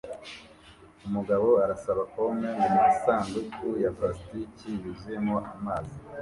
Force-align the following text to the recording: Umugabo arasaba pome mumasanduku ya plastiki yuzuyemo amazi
Umugabo 1.07 1.47
arasaba 1.63 2.01
pome 2.13 2.49
mumasanduku 2.59 3.65
ya 3.83 3.89
plastiki 3.97 4.69
yuzuyemo 4.81 5.35
amazi 5.55 5.97